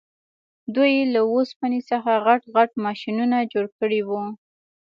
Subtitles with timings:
[0.75, 4.21] دوی له اوسپنې څخه غټ غټ ماشینونه جوړ کړي وو